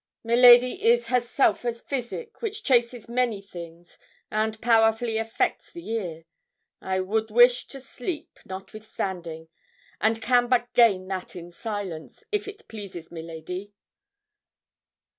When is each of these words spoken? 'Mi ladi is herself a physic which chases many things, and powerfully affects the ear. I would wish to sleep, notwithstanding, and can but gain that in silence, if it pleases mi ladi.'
'Mi 0.23 0.35
ladi 0.35 0.83
is 0.83 1.09
herself 1.09 1.63
a 1.63 1.71
physic 1.73 2.41
which 2.41 2.63
chases 2.63 3.07
many 3.07 3.39
things, 3.39 3.99
and 4.31 4.59
powerfully 4.59 5.19
affects 5.19 5.71
the 5.71 5.87
ear. 5.91 6.25
I 6.81 6.99
would 7.01 7.29
wish 7.29 7.67
to 7.67 7.79
sleep, 7.79 8.39
notwithstanding, 8.43 9.49
and 9.99 10.19
can 10.19 10.47
but 10.47 10.73
gain 10.73 11.07
that 11.09 11.35
in 11.35 11.51
silence, 11.51 12.23
if 12.31 12.47
it 12.47 12.67
pleases 12.67 13.11
mi 13.11 13.21
ladi.' 13.21 13.73